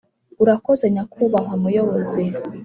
[0.43, 2.25] urakoze nyakubahwa muyobozi.